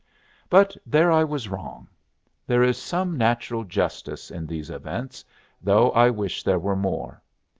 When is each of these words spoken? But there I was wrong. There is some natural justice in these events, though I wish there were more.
But 0.49 0.75
there 0.83 1.11
I 1.11 1.23
was 1.23 1.47
wrong. 1.47 1.87
There 2.47 2.63
is 2.63 2.79
some 2.79 3.19
natural 3.19 3.63
justice 3.63 4.31
in 4.31 4.47
these 4.47 4.71
events, 4.71 5.23
though 5.61 5.91
I 5.91 6.09
wish 6.09 6.41
there 6.41 6.57
were 6.57 6.75
more. 6.75 7.21